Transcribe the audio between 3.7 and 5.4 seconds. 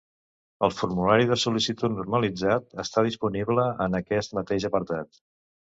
en aquest mateix apartat.